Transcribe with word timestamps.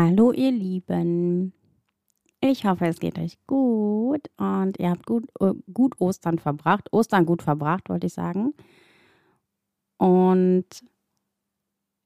Hallo 0.00 0.30
ihr 0.30 0.52
Lieben. 0.52 1.52
Ich 2.40 2.64
hoffe, 2.64 2.86
es 2.86 3.00
geht 3.00 3.18
euch 3.18 3.36
gut 3.48 4.30
und 4.36 4.78
ihr 4.78 4.90
habt 4.90 5.04
gut, 5.06 5.24
äh, 5.40 5.54
gut 5.74 6.00
Ostern 6.00 6.38
verbracht. 6.38 6.86
Ostern 6.92 7.26
gut 7.26 7.42
verbracht, 7.42 7.88
wollte 7.88 8.06
ich 8.06 8.12
sagen. 8.12 8.54
Und 9.96 10.66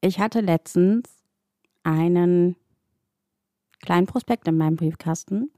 ich 0.01 0.19
hatte 0.19 0.41
letztens 0.41 1.23
einen 1.83 2.57
kleinen 3.83 4.07
Prospekt 4.07 4.49
in 4.49 4.57
meinem 4.57 4.77
Briefkasten 4.77 5.51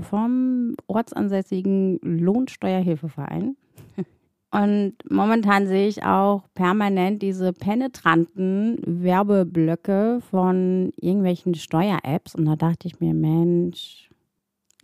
vom 0.00 0.74
ortsansässigen 0.86 1.98
Lohnsteuerhilfeverein. 2.00 3.58
Und 4.52 4.96
momentan 5.10 5.66
sehe 5.66 5.88
ich 5.88 6.04
auch 6.04 6.42
permanent 6.54 7.22
diese 7.22 7.54
penetranten 7.54 8.78
Werbeblöcke 8.84 10.20
von 10.30 10.92
irgendwelchen 10.96 11.54
Steuer-Apps. 11.54 12.34
Und 12.34 12.44
da 12.44 12.56
dachte 12.56 12.86
ich 12.86 13.00
mir, 13.00 13.14
Mensch, 13.14 14.10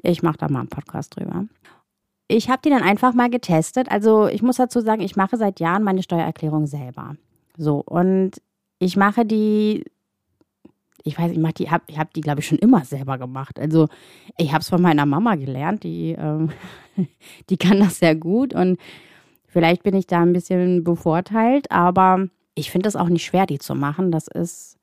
ich 0.03 0.23
mache 0.23 0.39
da 0.39 0.49
mal 0.49 0.61
einen 0.61 0.71
Podcast 0.71 1.17
drüber. 1.17 1.45
Ich 2.29 2.49
habe 2.49 2.63
die 2.65 2.71
dann 2.71 2.83
einfach 2.83 3.13
mal 3.13 3.29
getestet. 3.29 3.91
Also 3.91 4.27
ich 4.27 4.43
muss 4.43 4.57
dazu 4.57 4.81
sagen, 4.81 5.03
ich 5.03 5.17
mache 5.17 5.37
seit 5.37 5.61
Jahren 5.61 5.83
meine 5.83 6.03
Steuererklärung 6.03 6.67
selber. 6.67 7.17
So, 7.59 7.83
und 7.85 8.41
ich 8.79 8.97
mache 8.97 9.27
die, 9.27 9.85
ich 11.03 11.19
weiß, 11.19 11.33
ich 11.33 11.39
mache 11.39 11.55
die, 11.55 11.71
hab, 11.71 11.83
ich 11.91 11.99
habe 11.99 12.11
die, 12.17 12.23
glaube 12.23 12.41
ich, 12.41 12.47
schon 12.47 12.59
immer 12.59 12.87
selber 12.87 13.19
gemacht. 13.19 13.59
Also 13.59 13.89
ich 14.39 14.51
habe 14.53 14.63
es 14.63 14.71
von 14.71 14.81
meiner 14.81 15.05
Mama 15.05 15.35
gelernt, 15.35 15.83
die, 15.83 16.17
ähm, 16.19 16.53
die 17.51 17.59
kann 17.59 17.81
das 17.81 17.99
sehr 17.99 18.15
gut 18.15 18.55
und 18.55 18.79
Vielleicht 19.49 19.83
bin 19.83 19.97
ich 19.97 20.07
da 20.07 20.21
ein 20.21 20.35
bisschen 20.35 20.85
bevorteilt, 20.85 21.71
aber 21.73 22.29
ich 22.55 22.71
finde 22.71 22.89
es 22.89 22.97
auch 22.97 23.09
nicht 23.09 23.25
schwer, 23.25 23.47
die 23.47 23.59
zu 23.59 23.75
machen. 23.75 24.13
Das 24.13 24.29
ist 24.29 24.77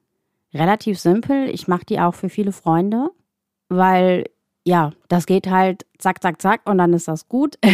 relativ 0.54 1.00
simpel. 1.00 1.50
Ich 1.50 1.67
mache 1.67 1.86
die 1.86 2.00
auch 2.00 2.16
für 2.16 2.30
viele 2.30 2.52
Freunde, 2.52 3.12
weil 3.70 4.26
ja, 4.64 4.92
das 5.08 5.28
geht 5.28 5.48
halt 5.48 5.86
zack, 6.00 6.23
zack, 6.23 6.42
zack 6.42 6.62
und 6.67 6.80
dann 6.80 6.94
ist 6.94 7.08
das 7.08 7.28
gut. 7.30 7.58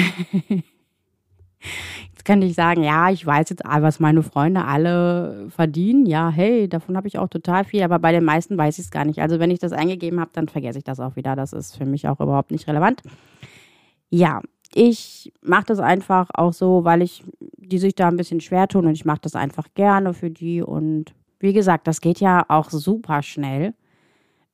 Jetzt 2.12 2.26
könnte 2.26 2.46
ich 2.46 2.56
sagen, 2.56 2.84
ja, 2.84 3.10
ich 3.10 3.26
weiß 3.26 3.50
jetzt, 3.50 3.64
was 3.64 4.00
meine 4.00 4.22
Freunde 4.22 4.66
alle 4.66 5.48
verdienen. 5.50 6.06
Ja, 6.06 6.30
hey, 6.30 6.68
davon 6.68 6.98
habe 6.98 7.08
ich 7.08 7.18
auch 7.18 7.30
total 7.30 7.64
viel, 7.64 7.82
aber 7.84 7.98
bei 8.00 8.12
den 8.12 8.24
meisten 8.24 8.58
weiß 8.58 8.78
ich 8.78 8.86
es 8.86 8.92
gar 8.92 9.06
nicht. 9.06 9.22
Also 9.22 9.40
wenn 9.40 9.50
ich 9.50 9.60
das 9.60 9.72
eingegeben 9.72 10.20
habe, 10.20 10.32
dann 10.34 10.48
vergesse 10.48 10.78
ich 10.80 10.84
das 10.84 11.00
auch 11.00 11.16
wieder. 11.16 11.36
Das 11.36 11.54
ist 11.54 11.78
für 11.78 11.86
mich 11.86 12.08
auch 12.08 12.20
überhaupt 12.20 12.52
nicht 12.52 12.68
relevant. 12.68 13.02
Ja, 14.10 14.42
ich 14.74 15.34
mache 15.42 15.66
das 15.68 15.80
einfach 15.80 16.30
auch 16.34 16.54
so, 16.54 16.84
weil 16.84 17.02
ich 17.02 17.24
die 17.72 17.78
sich 17.78 17.96
da 17.96 18.08
ein 18.08 18.18
bisschen 18.18 18.42
schwer 18.42 18.68
tun 18.68 18.86
und 18.86 18.94
ich 18.94 19.06
mache 19.06 19.22
das 19.22 19.36
einfach 19.36 19.68
gerne 19.74 20.14
für 20.14 20.30
die. 20.30 20.62
Und 20.62 21.14
wie 21.40 21.54
gesagt, 21.54 21.88
das 21.88 22.02
geht 22.02 22.20
ja 22.20 22.46
auch 22.50 22.70
super 22.70 23.24
schnell 23.24 23.74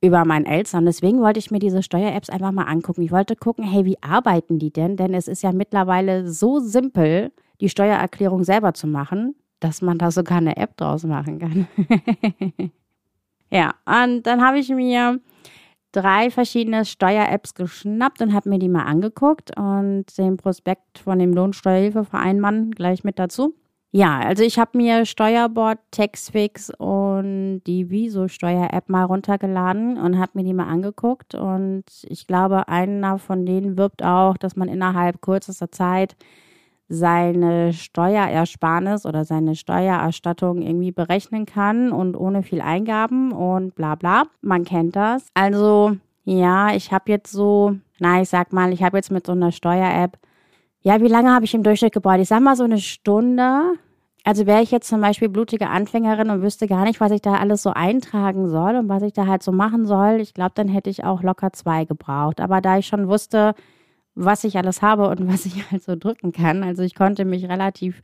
über 0.01 0.23
meinen 0.25 0.45
Eltern. 0.45 0.85
Deswegen 0.85 1.19
wollte 1.21 1.39
ich 1.39 1.49
mir 1.49 1.59
diese 1.59 1.81
Steuer-Apps 1.81 2.29
einfach 2.29 2.51
mal 2.51 2.65
angucken. 2.65 3.01
Ich 3.01 3.11
wollte 3.11 3.35
gucken, 3.35 3.65
hey, 3.65 3.85
wie 3.85 4.01
arbeiten 4.01 4.59
die 4.59 4.71
denn? 4.71 4.95
Denn 4.95 5.13
es 5.13 5.27
ist 5.27 5.41
ja 5.41 5.51
mittlerweile 5.51 6.31
so 6.31 6.59
simpel, 6.59 7.31
die 7.59 7.69
Steuererklärung 7.69 8.43
selber 8.43 8.73
zu 8.73 8.85
machen, 8.85 9.35
dass 9.59 9.81
man 9.81 9.97
da 9.97 10.11
sogar 10.11 10.37
eine 10.37 10.57
App 10.57 10.77
draus 10.77 11.03
machen 11.03 11.39
kann. 11.39 11.67
ja, 13.51 13.73
und 13.85 14.23
dann 14.23 14.45
habe 14.45 14.59
ich 14.59 14.69
mir 14.69 15.19
drei 15.91 16.29
verschiedene 16.29 16.85
Steuer-Apps 16.85 17.53
geschnappt 17.53 18.21
und 18.21 18.33
habe 18.33 18.49
mir 18.49 18.59
die 18.59 18.69
mal 18.69 18.83
angeguckt 18.83 19.57
und 19.57 20.05
den 20.17 20.37
Prospekt 20.37 20.99
von 20.99 21.19
dem 21.19 21.33
Lohnsteuerhilfeverein 21.33 22.39
Mann 22.39 22.71
gleich 22.71 23.03
mit 23.03 23.19
dazu. 23.19 23.55
Ja, 23.91 24.19
also 24.19 24.43
ich 24.43 24.59
habe 24.59 24.77
mir 24.77 25.05
Steuerbord, 25.05 25.79
Taxfix 25.91 26.69
und 26.77 27.61
die 27.65 27.89
Viso-Steuer-App 27.89 28.89
mal 28.89 29.05
runtergeladen 29.05 29.97
und 29.97 30.19
habe 30.19 30.33
mir 30.35 30.43
die 30.43 30.53
mal 30.53 30.67
angeguckt. 30.67 31.33
Und 31.35 31.85
ich 32.03 32.27
glaube, 32.27 32.67
einer 32.67 33.17
von 33.17 33.45
denen 33.45 33.77
wirbt 33.77 34.03
auch, 34.03 34.37
dass 34.37 34.57
man 34.57 34.67
innerhalb 34.67 35.21
kürzester 35.21 35.71
Zeit 35.71 36.17
seine 36.89 37.73
Steuerersparnis 37.73 39.05
oder 39.05 39.25
seine 39.25 39.55
Steuererstattung 39.55 40.61
irgendwie 40.61 40.91
berechnen 40.91 41.45
kann 41.45 41.91
und 41.91 42.15
ohne 42.15 42.43
viel 42.43 42.61
Eingaben 42.61 43.31
und 43.31 43.75
bla 43.75 43.95
bla. 43.95 44.23
Man 44.41 44.63
kennt 44.63 44.95
das. 44.95 45.27
Also 45.33 45.97
ja, 46.23 46.73
ich 46.73 46.91
habe 46.91 47.11
jetzt 47.11 47.31
so, 47.31 47.75
na, 47.99 48.21
ich 48.21 48.29
sag 48.29 48.53
mal, 48.53 48.71
ich 48.73 48.83
habe 48.83 48.97
jetzt 48.97 49.11
mit 49.11 49.25
so 49.25 49.33
einer 49.33 49.51
Steuer-App, 49.51 50.17
ja, 50.81 51.01
wie 51.01 51.07
lange 51.07 51.33
habe 51.33 51.45
ich 51.45 51.53
im 51.53 51.63
Durchschnitt 51.63 51.93
gebraucht? 51.93 52.19
Ich 52.19 52.29
sag 52.29 52.41
mal 52.41 52.55
so 52.55 52.63
eine 52.63 52.79
Stunde. 52.79 53.73
Also 54.23 54.45
wäre 54.45 54.61
ich 54.61 54.71
jetzt 54.71 54.89
zum 54.89 54.99
Beispiel 54.99 55.29
blutige 55.29 55.69
Anfängerin 55.69 56.29
und 56.29 56.41
wüsste 56.41 56.67
gar 56.67 56.83
nicht, 56.83 56.99
was 56.99 57.11
ich 57.11 57.21
da 57.21 57.35
alles 57.35 57.63
so 57.63 57.71
eintragen 57.71 58.49
soll 58.49 58.75
und 58.75 58.89
was 58.89 59.03
ich 59.03 59.13
da 59.13 59.25
halt 59.25 59.41
so 59.41 59.53
machen 59.53 59.85
soll, 59.85 60.19
ich 60.19 60.33
glaube, 60.33 60.51
dann 60.55 60.67
hätte 60.67 60.89
ich 60.89 61.05
auch 61.05 61.23
locker 61.23 61.53
zwei 61.53 61.85
gebraucht. 61.85 62.41
Aber 62.41 62.59
da 62.59 62.77
ich 62.77 62.87
schon 62.87 63.07
wusste, 63.07 63.53
was 64.17 64.43
ich 64.43 64.57
alles 64.57 64.81
habe 64.81 65.07
und 65.09 65.27
was 65.31 65.45
ich 65.45 65.71
halt 65.71 65.83
so 65.83 65.95
drücken 65.95 66.31
kann. 66.31 66.63
Also 66.63 66.81
ich 66.81 66.95
konnte 66.95 67.23
mich 67.23 67.47
relativ 67.47 68.01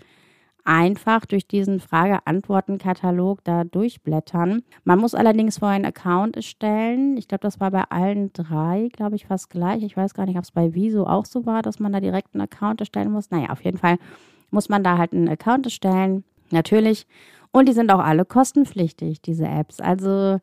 einfach 0.64 1.26
durch 1.26 1.46
diesen 1.46 1.80
Frage-Antworten-Katalog 1.82 3.44
da 3.44 3.66
durchblättern. 3.66 4.62
Man 4.86 5.00
muss 5.00 5.16
allerdings 5.16 5.58
vorher 5.58 5.76
einen 5.76 5.86
Account 5.86 6.38
erstellen. 6.38 7.18
Ich 7.18 7.28
glaube, 7.28 7.42
das 7.42 7.60
war 7.60 7.72
bei 7.72 7.84
allen 7.90 8.32
drei, 8.32 8.90
glaube 8.94 9.16
ich, 9.16 9.26
fast 9.26 9.50
gleich. 9.50 9.84
Ich 9.84 9.98
weiß 9.98 10.14
gar 10.14 10.26
nicht, 10.26 10.38
ob 10.38 10.44
es 10.44 10.52
bei 10.52 10.74
Wieso 10.74 11.06
auch 11.06 11.26
so 11.26 11.46
war, 11.46 11.64
dass 11.64 11.80
man 11.80 11.92
da 11.92 12.00
direkt 12.00 12.34
einen 12.34 12.42
Account 12.42 12.80
erstellen 12.80 13.12
muss. 13.12 13.32
Naja, 13.32 13.50
auf 13.50 13.64
jeden 13.64 13.80
Fall 13.80 13.98
muss 14.52 14.70
man 14.70 14.84
da 14.84 14.98
halt 14.98 15.14
einen 15.14 15.28
Account 15.28 15.66
erstellen. 15.66 16.24
Natürlich. 16.52 17.08
Und 17.52 17.68
die 17.68 17.74
sind 17.74 17.92
auch 17.92 18.00
alle 18.00 18.24
kostenpflichtig, 18.24 19.22
diese 19.22 19.48
Apps. 19.48 19.82
Also 19.82 20.40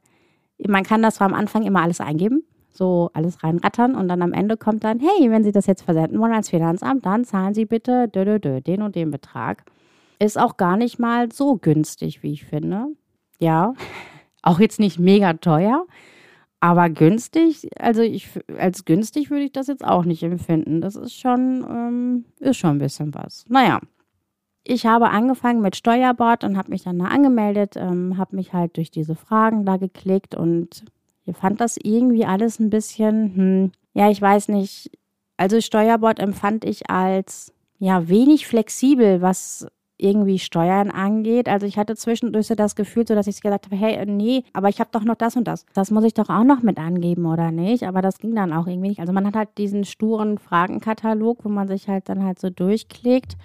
man 0.67 0.83
kann 0.83 1.01
das 1.01 1.15
zwar 1.15 1.29
am 1.29 1.35
Anfang 1.35 1.63
immer 1.63 1.81
alles 1.81 2.01
eingeben 2.01 2.43
so 2.73 3.11
alles 3.13 3.43
reinrattern 3.43 3.95
und 3.95 4.09
dann 4.09 4.23
am 4.23 4.33
Ende 4.33 4.57
kommt 4.57 4.85
dann, 4.85 5.01
hey, 5.01 5.31
wenn 5.31 5.45
Sie 5.45 5.53
das 5.53 5.67
jetzt 5.67 5.83
versenden 5.83 6.21
wollen 6.21 6.33
als 6.33 6.51
Finanzamt, 6.51 7.05
dann 7.07 7.25
zahlen 7.25 7.55
Sie 7.55 7.65
bitte 7.65 8.09
dö, 8.09 8.25
dö, 8.25 8.39
dö, 8.39 8.61
den 8.61 8.83
und 8.83 8.95
den 8.95 9.11
Betrag. 9.11 9.65
Ist 10.19 10.39
auch 10.39 10.57
gar 10.57 10.77
nicht 10.77 10.99
mal 10.99 11.33
so 11.33 11.57
günstig, 11.57 12.23
wie 12.23 12.33
ich 12.33 12.45
finde. 12.45 12.87
Ja, 13.39 13.75
auch 14.43 14.61
jetzt 14.61 14.81
nicht 14.81 14.99
mega 14.99 15.35
teuer, 15.35 15.87
aber 16.61 16.91
günstig, 16.91 17.69
also 17.79 18.03
ich 18.03 18.29
als 18.59 18.85
günstig 18.85 19.31
würde 19.31 19.45
ich 19.45 19.53
das 19.53 19.67
jetzt 19.67 19.85
auch 19.85 20.05
nicht 20.05 20.23
empfinden. 20.23 20.83
Das 20.83 20.95
ist 20.95 21.19
schon, 21.19 21.65
ähm, 21.69 22.25
ist 22.39 22.59
schon 22.59 22.71
ein 22.71 22.79
bisschen 22.79 23.15
was. 23.15 23.45
Naja. 23.49 23.81
Ich 24.63 24.85
habe 24.85 25.09
angefangen 25.09 25.63
mit 25.63 25.75
Steuerbord 25.75 26.45
und 26.45 26.59
habe 26.59 26.69
mich 26.71 26.83
dann 26.83 26.99
da 26.99 27.07
angemeldet, 27.07 27.77
ähm, 27.77 28.19
habe 28.19 28.37
mich 28.37 28.53
halt 28.53 28.77
durch 28.77 28.91
diese 28.91 29.15
Fragen 29.15 29.65
da 29.65 29.79
geklickt 29.79 30.35
und 30.35 30.85
ich 31.25 31.37
fand 31.37 31.61
das 31.61 31.77
irgendwie 31.83 32.25
alles 32.25 32.59
ein 32.59 32.71
bisschen, 32.71 33.35
hm, 33.35 33.73
ja, 33.95 34.11
ich 34.11 34.21
weiß 34.21 34.49
nicht. 34.49 34.91
Also 35.37 35.61
Steuerbord 35.61 36.19
empfand 36.19 36.65
ich 36.65 36.91
als 36.91 37.53
ja 37.79 38.09
wenig 38.09 38.47
flexibel, 38.47 39.23
was 39.23 39.67
irgendwie 40.01 40.39
Steuern 40.39 40.91
angeht. 40.91 41.49
Also 41.49 41.67
ich 41.67 41.79
hatte 41.79 41.95
zwischendurch 41.95 42.47
so 42.47 42.55
das 42.55 42.75
Gefühl, 42.75 43.07
so 43.07 43.15
dass 43.15 43.27
ich 43.27 43.41
gesagt 43.41 43.67
habe, 43.67 43.77
hey, 43.77 44.05
nee, 44.07 44.45
aber 44.53 44.69
ich 44.69 44.81
habe 44.81 44.91
doch 44.93 45.05
noch 45.05 45.15
das 45.15 45.37
und 45.37 45.45
das. 45.47 45.67
Das 45.75 45.91
muss 45.91 46.05
ich 46.05 46.15
doch 46.15 46.31
auch 46.31 46.45
noch 46.45 46.63
mit 46.63 46.79
angeben, 46.79 47.27
oder 47.27 47.51
nicht? 47.51 47.85
Aber 47.85 48.03
das 48.03 48.19
ging 48.19 48.35
dann 48.35 48.53
auch 48.53 48.67
irgendwie 48.67 48.89
nicht. 48.89 49.01
Also 49.01 49.13
man 49.13 49.27
hat 49.27 49.37
halt 49.37 49.51
diesen 49.59 49.85
sturen 49.85 50.39
Fragenkatalog, 50.39 51.45
wo 51.45 51.49
man 51.49 51.69
sich 51.69 51.89
halt 51.89 52.09
dann 52.09 52.25
halt 52.25 52.39
so 52.39 52.51
durchklickt. 52.51 53.37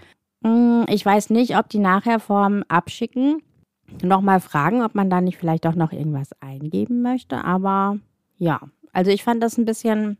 Hm, 0.43 0.85
ich 0.89 1.05
weiß 1.05 1.29
nicht, 1.29 1.57
ob 1.57 1.69
die 1.69 1.79
nachher 1.79 2.19
vorm 2.19 2.63
Abschicken 2.67 3.41
nochmal 4.01 4.39
fragen, 4.39 4.83
ob 4.83 4.95
man 4.95 5.09
da 5.09 5.21
nicht 5.21 5.37
vielleicht 5.37 5.67
auch 5.67 5.75
noch 5.75 5.91
irgendwas 5.91 6.29
eingeben 6.41 7.01
möchte. 7.01 7.43
Aber 7.43 7.97
ja, 8.37 8.59
also 8.93 9.11
ich 9.11 9.23
fand 9.23 9.43
das 9.43 9.57
ein 9.57 9.65
bisschen, 9.65 10.17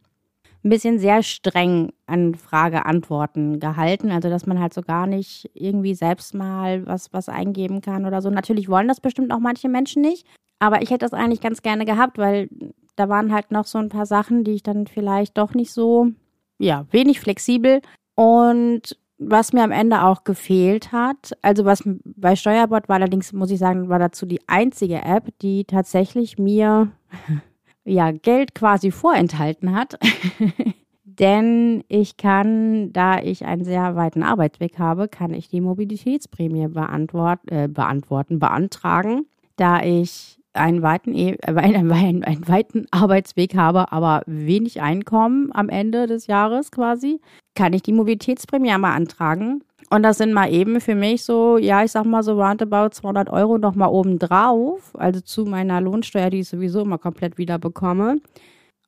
ein 0.64 0.70
bisschen 0.70 1.00
sehr 1.00 1.24
streng 1.24 1.92
an 2.06 2.36
Frage-Antworten 2.36 3.60
gehalten. 3.60 4.12
Also, 4.12 4.30
dass 4.30 4.46
man 4.46 4.60
halt 4.60 4.74
so 4.74 4.82
gar 4.82 5.08
nicht 5.08 5.50
irgendwie 5.54 5.96
selbst 5.96 6.34
mal 6.34 6.86
was, 6.86 7.14
was 7.14 7.30
eingeben 7.30 7.82
kann 7.82 8.06
oder 8.06 8.22
so. 8.22 8.30
Natürlich 8.30 8.70
wollen 8.70 8.88
das 8.88 9.02
bestimmt 9.02 9.32
auch 9.32 9.40
manche 9.40 9.70
Menschen 9.70 10.02
nicht. 10.02 10.26
Aber 10.60 10.82
ich 10.82 10.90
hätte 10.90 11.06
das 11.06 11.14
eigentlich 11.14 11.42
ganz 11.42 11.62
gerne 11.62 11.86
gehabt, 11.86 12.18
weil 12.18 12.50
da 12.96 13.10
waren 13.10 13.34
halt 13.34 13.52
noch 13.52 13.66
so 13.66 13.78
ein 13.78 13.90
paar 13.90 14.06
Sachen, 14.06 14.44
die 14.44 14.54
ich 14.54 14.64
dann 14.64 14.88
vielleicht 14.88 15.38
doch 15.38 15.54
nicht 15.54 15.72
so, 15.72 16.12
ja, 16.60 16.86
wenig 16.92 17.20
flexibel. 17.20 17.82
Und 18.16 18.98
was 19.18 19.54
mir 19.54 19.64
am 19.64 19.72
Ende 19.72 20.04
auch 20.04 20.24
gefehlt 20.24 20.92
hat, 20.92 21.38
also 21.42 21.66
was 21.66 21.84
bei 22.04 22.36
Steuerbord 22.36 22.90
war 22.90 22.98
allerdings, 22.98 23.32
muss 23.34 23.52
ich 23.52 23.60
sagen, 23.60 23.90
war 23.90 24.00
dazu 24.00 24.26
die 24.26 24.42
einzige 24.48 25.02
App, 25.02 25.30
die 25.42 25.64
tatsächlich 25.64 26.38
mir 26.38 26.92
ja 27.86 28.12
Geld 28.12 28.56
quasi 28.56 28.92
vorenthalten 28.92 29.76
hat. 29.76 29.98
Denn 31.20 31.84
ich 31.88 32.18
kann, 32.18 32.92
da 32.92 33.22
ich 33.22 33.46
einen 33.46 33.64
sehr 33.64 33.96
weiten 33.96 34.22
Arbeitsweg 34.22 34.80
habe, 34.80 35.08
kann 35.08 35.34
ich 35.34 35.48
die 35.48 35.62
Mobilitätsprämie 35.62 36.68
beantwort, 36.68 37.40
äh, 37.48 37.70
beantworten, 37.70 38.40
beantragen, 38.40 39.26
da 39.56 39.82
ich 39.82 40.40
einen 40.52 40.82
weiten, 40.82 41.14
e 41.14 41.38
einen, 41.46 41.90
einen, 41.92 42.24
einen 42.26 42.48
weiten 42.50 42.86
Arbeitsweg 42.92 43.56
habe, 43.56 43.94
aber 43.94 44.24
wenig 44.26 44.82
Einkommen 44.82 45.52
am 45.54 45.70
Ende 45.70 46.06
des 46.08 46.28
Jahres 46.28 46.72
quasi, 46.72 47.22
kann 47.56 47.74
ich 47.74 47.84
die 47.84 47.94
Mobilitätsprämie 47.94 48.78
mal 48.78 48.94
antragen. 48.94 49.64
Und 49.90 50.04
das 50.04 50.18
sind 50.18 50.34
mal 50.34 50.52
eben 50.52 50.82
für 50.82 50.96
mich 50.96 51.24
so, 51.24 51.58
ja, 51.58 51.84
ich 51.84 51.92
sag 51.92 52.06
mal 52.06 52.24
so 52.24 52.42
roundabout 52.42 52.90
200 52.90 53.30
Euro 53.30 53.58
nochmal 53.58 53.90
oben 53.90 54.18
drauf, 54.18 54.92
also 54.96 55.22
zu 55.22 55.46
meiner 55.46 55.80
Lohnsteuer, 55.80 56.30
die 56.30 56.40
ich 56.40 56.50
sowieso 56.50 56.82
immer 56.82 56.98
komplett 56.98 57.38
wieder 57.38 57.60
bekomme. 57.60 58.18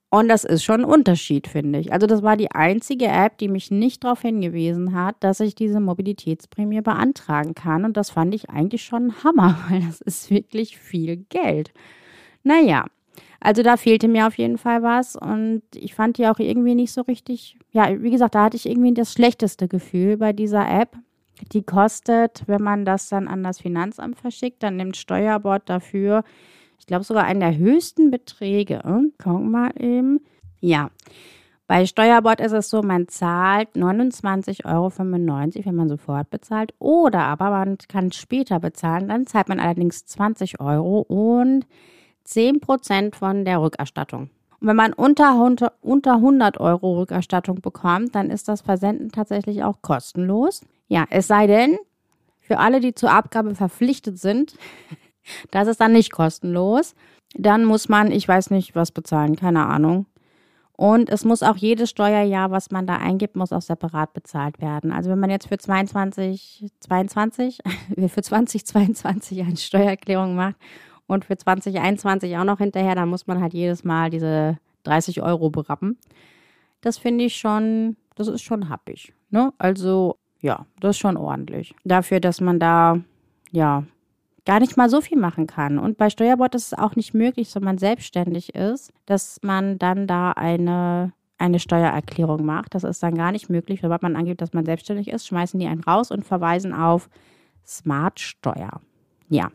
Und 0.10 0.30
das 0.30 0.46
ist 0.46 0.64
schon 0.64 0.82
ein 0.82 0.86
Unterschied, 0.86 1.48
finde 1.48 1.80
ich. 1.80 1.92
Also 1.92 2.08
das 2.08 2.24
war 2.24 2.38
die 2.38 2.52
einzige 2.52 3.08
App, 3.08 3.38
die 3.38 3.50
mich 3.50 3.72
nicht 3.72 4.06
darauf 4.06 4.22
hingewiesen 4.22 4.96
hat, 4.96 5.18
dass 5.20 5.42
ich 5.42 5.54
diese 5.54 5.82
Mobilitätsprämie 5.82 6.82
beantragen 6.82 7.54
kann. 7.56 7.84
Und 7.84 7.98
das 7.98 8.12
fand 8.12 8.34
ich 8.34 8.50
eigentlich 8.50 8.84
schon 8.84 9.08
ein 9.08 9.24
Hammer, 9.24 9.58
weil 9.70 9.82
das 9.82 10.02
ist 10.02 10.32
wirklich 10.32 10.78
viel 10.78 11.18
Geld. 11.30 11.72
Naja, 12.44 12.86
also 13.40 13.64
da 13.64 13.78
fehlte 13.78 14.08
mir 14.08 14.28
auf 14.28 14.38
jeden 14.38 14.58
Fall 14.58 14.84
was 14.84 15.16
und 15.16 15.62
ich 15.76 15.94
fand 15.94 16.18
die 16.18 16.28
auch 16.28 16.40
irgendwie 16.40 16.76
nicht 16.76 16.92
so 16.92 17.02
richtig, 17.02 17.58
ja, 17.72 18.02
wie 18.02 18.12
gesagt, 18.12 18.36
da 18.36 18.46
hatte 18.46 18.58
ich 18.58 18.68
irgendwie 18.68 18.94
das 18.94 19.14
schlechteste 19.14 19.68
Gefühl 19.68 20.18
bei 20.18 20.34
dieser 20.34 20.68
App. 20.70 20.98
Die 21.52 21.62
kostet, 21.62 22.44
wenn 22.48 22.64
man 22.64 22.84
das 22.84 23.10
dann 23.10 23.28
an 23.28 23.44
das 23.44 23.60
Finanzamt 23.60 24.18
verschickt, 24.18 24.64
dann 24.64 24.76
nimmt 24.76 24.98
Steuerbord 24.98 25.70
dafür, 25.70 26.24
ich 26.80 26.88
glaube 26.88 27.04
sogar 27.04 27.26
einen 27.26 27.42
der 27.42 27.58
höchsten 27.58 28.10
Beträge. 28.10 28.82
Gucken 29.22 29.52
mal 29.52 29.72
eben. 29.80 30.20
Ja, 30.60 30.90
bei 31.68 31.86
Steuerbord 31.86 32.40
ist 32.40 32.54
es 32.54 32.70
so, 32.70 32.82
man 32.82 33.10
zahlt 33.10 33.76
29,95 33.76 34.66
Euro, 34.66 34.92
wenn 34.98 35.76
man 35.76 35.90
sofort 35.90 36.30
bezahlt. 36.30 36.74
Oder 36.80 37.24
aber 37.24 37.50
man 37.50 37.78
kann 37.90 38.14
später 38.14 38.62
bezahlen. 38.62 39.10
Dann 39.10 39.28
zahlt 39.28 39.50
man 39.50 39.60
allerdings 39.60 40.06
20 40.06 40.62
Euro 40.62 41.02
und 41.02 41.66
10 42.28 42.60
Prozent 42.60 43.16
von 43.16 43.46
der 43.46 43.62
Rückerstattung. 43.62 44.30
Und 44.60 44.68
wenn 44.68 44.76
man 44.76 44.94
unter, 44.94 45.74
unter 45.82 46.16
100 46.16 46.60
Euro 46.60 47.00
Rückerstattung 47.00 47.62
bekommt, 47.62 48.16
dann 48.16 48.30
ist 48.30 48.48
das 48.48 48.62
Versenden 48.62 49.12
tatsächlich 49.12 49.64
auch 49.64 49.82
kostenlos. 49.82 50.62
Ja, 50.88 51.06
es 51.10 51.28
sei 51.28 51.48
denn, 51.48 51.78
für 52.40 52.60
alle, 52.60 52.80
die 52.80 52.96
zur 52.96 53.12
Abgabe 53.12 53.56
verpflichtet 53.56 54.20
sind, 54.20 54.58
das 55.52 55.68
ist 55.68 55.80
dann 55.80 55.94
nicht 55.94 56.12
kostenlos. 56.12 56.96
Dann 57.36 57.66
muss 57.66 57.90
man, 57.90 58.12
ich 58.12 58.28
weiß 58.28 58.50
nicht, 58.50 58.76
was 58.76 58.92
bezahlen, 58.92 59.36
keine 59.36 59.66
Ahnung. 59.66 60.06
Und 60.72 61.10
es 61.10 61.26
muss 61.26 61.42
auch 61.42 61.58
jedes 61.58 61.90
Steuerjahr, 61.90 62.52
was 62.52 62.70
man 62.70 62.86
da 62.86 62.98
eingibt, 62.98 63.36
muss 63.36 63.52
auch 63.52 63.64
separat 63.64 64.14
bezahlt 64.14 64.62
werden. 64.62 64.92
Also 64.92 65.10
wenn 65.10 65.20
man 65.20 65.32
jetzt 65.32 65.48
für 65.48 65.58
22, 65.58 66.68
22, 66.80 67.60
für 68.08 68.22
2022 68.22 69.42
eine 69.42 69.58
Steuererklärung 69.58 70.36
macht 70.36 70.56
und 71.08 71.26
für 71.26 71.38
2021 71.38 72.38
auch 72.38 72.44
noch 72.44 72.60
hinterher, 72.60 72.96
dann 72.96 73.10
muss 73.10 73.28
man 73.28 73.42
halt 73.42 73.54
jedes 73.54 73.84
Mal 73.84 74.10
diese 74.10 74.58
30 74.84 75.22
Euro 75.22 75.50
berappen. 75.50 75.98
Das 76.82 76.98
finde 76.98 77.26
ich 77.26 77.36
schon, 77.36 77.98
das 78.16 78.28
ist 78.28 78.44
schon 78.44 78.70
happig. 78.70 79.14
Ne? 79.30 79.54
Also 79.58 80.18
ja, 80.42 80.66
das 80.80 80.92
ist 80.92 81.00
schon 81.00 81.18
ordentlich. 81.18 81.74
Dafür, 81.84 82.20
dass 82.20 82.42
man 82.42 82.60
da 82.60 83.00
ja 83.52 83.84
gar 84.46 84.60
nicht 84.60 84.78
mal 84.78 84.90
so 84.90 85.02
viel 85.02 85.18
machen 85.18 85.48
kann. 85.48 85.80
Und 85.80 85.98
bei 85.98 86.10
Steuerbord 86.10 86.56
ist 86.56 86.68
es 86.68 86.78
auch 86.78 86.96
nicht 86.96 87.14
möglich, 87.14 87.54
wenn 87.56 87.64
man 87.64 87.78
selbstständig 87.78 88.56
ist, 88.56 88.94
dass 89.06 89.40
man 89.42 89.78
dann 89.80 90.08
da 90.08 90.32
eine 90.32 91.14
eine 91.38 91.60
Steuererklärung 91.60 92.46
macht. 92.46 92.76
Das 92.76 92.84
ist 92.84 93.04
dann 93.04 93.16
gar 93.16 93.32
nicht 93.32 93.50
möglich, 93.50 93.82
sobald 93.82 94.02
man 94.02 94.16
angibt, 94.16 94.42
dass 94.42 94.54
man 94.54 94.66
selbstständig 94.66 95.08
ist, 95.10 95.28
schmeißen 95.28 95.60
die 95.60 95.68
einen 95.68 95.84
raus 95.84 96.12
und 96.12 96.26
verweisen 96.26 96.74
auf 96.74 97.10
Smart 97.66 98.20
Steuer. 98.20 98.82
Ja, 99.30 99.52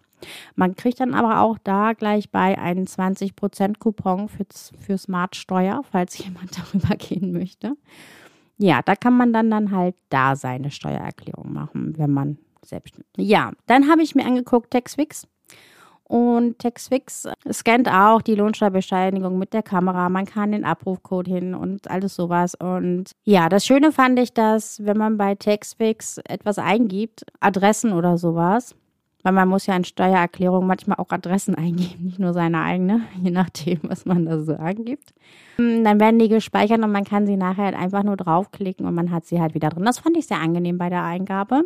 man 0.54 0.76
kriegt 0.76 1.00
dann 1.00 1.14
aber 1.14 1.40
auch 1.40 1.58
da 1.62 1.92
gleich 1.92 2.30
bei 2.30 2.58
einen 2.58 2.86
20% 2.86 3.78
Coupon 3.78 4.28
für, 4.28 4.46
für 4.78 4.98
Smart 4.98 5.36
Steuer, 5.36 5.82
falls 5.90 6.18
jemand 6.24 6.58
darüber 6.58 6.96
gehen 6.96 7.32
möchte. 7.32 7.76
Ja, 8.58 8.80
da 8.82 8.94
kann 8.94 9.16
man 9.16 9.32
dann, 9.32 9.50
dann 9.50 9.72
halt 9.72 9.96
da 10.08 10.36
seine 10.36 10.70
Steuererklärung 10.70 11.52
machen, 11.52 11.94
wenn 11.98 12.12
man 12.12 12.38
selbst. 12.64 12.94
Ja, 13.16 13.52
dann 13.66 13.88
habe 13.90 14.02
ich 14.02 14.14
mir 14.14 14.24
angeguckt 14.24 14.70
Textfix. 14.70 15.26
Und 16.04 16.58
Textfix 16.58 17.26
scannt 17.50 17.88
auch 17.88 18.20
die 18.20 18.34
Lohnsteuerbescheinigung 18.34 19.38
mit 19.38 19.54
der 19.54 19.62
Kamera. 19.62 20.10
Man 20.10 20.26
kann 20.26 20.52
den 20.52 20.62
Abrufcode 20.62 21.26
hin 21.26 21.54
und 21.54 21.90
alles 21.90 22.14
sowas. 22.14 22.54
Und 22.54 23.12
ja, 23.24 23.48
das 23.48 23.64
Schöne 23.64 23.92
fand 23.92 24.18
ich, 24.18 24.34
dass 24.34 24.84
wenn 24.84 24.98
man 24.98 25.16
bei 25.16 25.34
Textfix 25.36 26.18
etwas 26.28 26.58
eingibt, 26.58 27.24
Adressen 27.40 27.94
oder 27.94 28.18
sowas, 28.18 28.74
weil 29.22 29.32
man 29.32 29.48
muss 29.48 29.66
ja 29.66 29.76
in 29.76 29.84
Steuererklärungen 29.84 30.66
manchmal 30.66 30.98
auch 30.98 31.10
Adressen 31.10 31.54
eingeben, 31.56 32.04
nicht 32.04 32.18
nur 32.18 32.32
seine 32.32 32.62
eigene, 32.62 33.02
je 33.22 33.30
nachdem, 33.30 33.80
was 33.82 34.04
man 34.04 34.26
da 34.26 34.40
so 34.40 34.54
angibt. 34.54 35.14
Hm, 35.56 35.84
dann 35.84 36.00
werden 36.00 36.18
die 36.18 36.28
gespeichert 36.28 36.82
und 36.82 36.92
man 36.92 37.04
kann 37.04 37.26
sie 37.26 37.36
nachher 37.36 37.64
halt 37.64 37.76
einfach 37.76 38.02
nur 38.02 38.16
draufklicken 38.16 38.86
und 38.86 38.94
man 38.94 39.10
hat 39.10 39.24
sie 39.26 39.40
halt 39.40 39.54
wieder 39.54 39.70
drin. 39.70 39.84
Das 39.84 39.98
fand 39.98 40.16
ich 40.16 40.26
sehr 40.26 40.40
angenehm 40.40 40.78
bei 40.78 40.88
der 40.88 41.04
Eingabe. 41.04 41.64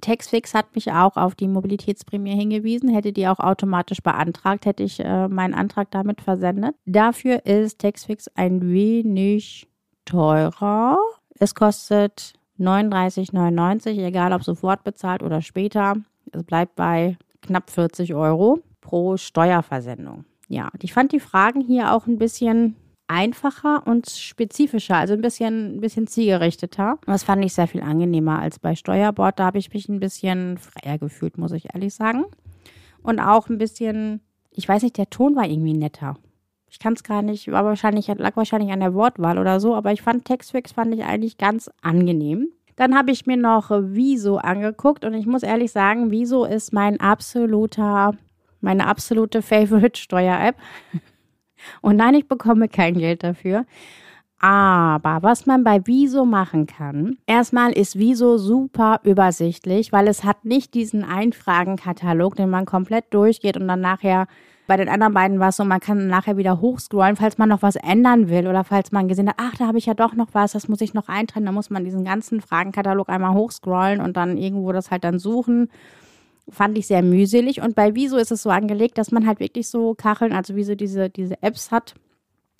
Textfix 0.00 0.52
hat 0.52 0.74
mich 0.74 0.92
auch 0.92 1.16
auf 1.16 1.34
die 1.34 1.48
Mobilitätsprämie 1.48 2.34
hingewiesen. 2.34 2.90
Hätte 2.90 3.12
die 3.12 3.26
auch 3.26 3.38
automatisch 3.38 4.02
beantragt, 4.02 4.66
hätte 4.66 4.82
ich 4.82 5.00
äh, 5.00 5.28
meinen 5.28 5.54
Antrag 5.54 5.90
damit 5.90 6.20
versendet. 6.20 6.74
Dafür 6.84 7.46
ist 7.46 7.78
Textfix 7.78 8.28
ein 8.34 8.70
wenig 8.70 9.66
teurer. 10.04 10.98
Es 11.38 11.54
kostet 11.54 12.34
39,99, 12.58 14.04
egal 14.04 14.32
ob 14.32 14.44
sofort 14.44 14.84
bezahlt 14.84 15.22
oder 15.22 15.40
später. 15.40 15.94
Es 16.34 16.44
bleibt 16.44 16.76
bei 16.76 17.16
knapp 17.42 17.70
40 17.70 18.14
Euro 18.14 18.60
pro 18.80 19.16
Steuerversendung. 19.16 20.24
Ja, 20.48 20.70
ich 20.80 20.92
fand 20.92 21.12
die 21.12 21.20
Fragen 21.20 21.60
hier 21.60 21.92
auch 21.92 22.06
ein 22.06 22.18
bisschen 22.18 22.76
einfacher 23.06 23.86
und 23.86 24.08
spezifischer, 24.08 24.96
also 24.96 25.14
ein 25.14 25.20
bisschen, 25.20 25.76
ein 25.76 25.80
bisschen 25.80 26.06
zielgerichteter. 26.06 26.98
Das 27.06 27.24
fand 27.24 27.44
ich 27.44 27.54
sehr 27.54 27.66
viel 27.66 27.82
angenehmer 27.82 28.38
als 28.38 28.58
bei 28.58 28.74
Steuerbord. 28.74 29.38
Da 29.38 29.46
habe 29.46 29.58
ich 29.58 29.72
mich 29.72 29.88
ein 29.88 30.00
bisschen 30.00 30.58
freier 30.58 30.98
gefühlt, 30.98 31.38
muss 31.38 31.52
ich 31.52 31.74
ehrlich 31.74 31.94
sagen. 31.94 32.24
Und 33.02 33.20
auch 33.20 33.48
ein 33.48 33.58
bisschen, 33.58 34.20
ich 34.50 34.68
weiß 34.68 34.82
nicht, 34.82 34.96
der 34.96 35.10
Ton 35.10 35.36
war 35.36 35.46
irgendwie 35.46 35.74
netter. 35.74 36.16
Ich 36.70 36.78
kann 36.78 36.94
es 36.94 37.04
gar 37.04 37.22
nicht, 37.22 37.50
war 37.52 37.64
wahrscheinlich, 37.64 38.08
lag 38.08 38.36
wahrscheinlich 38.36 38.72
an 38.72 38.80
der 38.80 38.94
Wortwahl 38.94 39.38
oder 39.38 39.60
so, 39.60 39.74
aber 39.74 39.92
ich 39.92 40.02
fand 40.02 40.24
Textfix 40.24 40.72
fand 40.72 40.92
ich 40.94 41.04
eigentlich 41.04 41.38
ganz 41.38 41.70
angenehm. 41.82 42.48
Dann 42.76 42.96
habe 42.96 43.12
ich 43.12 43.26
mir 43.26 43.36
noch 43.36 43.70
Wieso 43.70 44.38
angeguckt 44.38 45.04
und 45.04 45.14
ich 45.14 45.26
muss 45.26 45.42
ehrlich 45.42 45.72
sagen, 45.72 46.10
Wieso 46.10 46.44
ist 46.44 46.72
mein 46.72 47.00
absoluter, 47.00 48.14
meine 48.60 48.86
absolute 48.86 49.42
Favorite-Steuer-App. 49.42 50.56
Und 51.80 51.96
nein, 51.96 52.14
ich 52.14 52.28
bekomme 52.28 52.68
kein 52.68 52.94
Geld 52.94 53.22
dafür. 53.22 53.64
Aber 54.40 55.22
was 55.22 55.46
man 55.46 55.64
bei 55.64 55.80
Wieso 55.84 56.26
machen 56.26 56.66
kann, 56.66 57.16
erstmal 57.26 57.72
ist 57.72 57.98
Wieso 57.98 58.36
super 58.36 59.00
übersichtlich, 59.02 59.90
weil 59.92 60.06
es 60.06 60.24
hat 60.24 60.44
nicht 60.44 60.74
diesen 60.74 61.02
Einfragenkatalog, 61.02 62.36
den 62.36 62.50
man 62.50 62.66
komplett 62.66 63.06
durchgeht 63.14 63.56
und 63.56 63.68
dann 63.68 63.80
nachher 63.80 64.26
bei 64.66 64.76
den 64.76 64.88
anderen 64.88 65.12
beiden 65.12 65.40
war 65.40 65.50
es 65.50 65.56
so, 65.56 65.64
man 65.64 65.80
kann 65.80 66.06
nachher 66.06 66.36
wieder 66.36 66.60
hochscrollen, 66.60 67.16
falls 67.16 67.36
man 67.36 67.48
noch 67.48 67.62
was 67.62 67.76
ändern 67.76 68.28
will 68.28 68.46
oder 68.46 68.64
falls 68.64 68.92
man 68.92 69.08
gesehen 69.08 69.28
hat, 69.28 69.36
ach, 69.38 69.54
da 69.56 69.66
habe 69.66 69.78
ich 69.78 69.86
ja 69.86 69.94
doch 69.94 70.14
noch 70.14 70.28
was, 70.32 70.52
das 70.52 70.68
muss 70.68 70.80
ich 70.80 70.94
noch 70.94 71.08
eintragen. 71.08 71.44
Dann 71.44 71.54
muss 71.54 71.70
man 71.70 71.84
diesen 71.84 72.04
ganzen 72.04 72.40
Fragenkatalog 72.40 73.08
einmal 73.08 73.34
hochscrollen 73.34 74.00
und 74.00 74.16
dann 74.16 74.38
irgendwo 74.38 74.72
das 74.72 74.90
halt 74.90 75.04
dann 75.04 75.18
suchen. 75.18 75.68
Fand 76.48 76.78
ich 76.78 76.86
sehr 76.86 77.02
mühselig. 77.02 77.60
Und 77.60 77.74
bei 77.74 77.94
Wieso 77.94 78.16
ist 78.16 78.32
es 78.32 78.42
so 78.42 78.50
angelegt, 78.50 78.96
dass 78.98 79.12
man 79.12 79.26
halt 79.26 79.40
wirklich 79.40 79.68
so 79.68 79.94
Kacheln, 79.94 80.32
also 80.32 80.56
wie 80.56 80.64
so 80.64 80.74
diese, 80.74 81.10
diese 81.10 81.42
Apps 81.42 81.70
hat, 81.70 81.94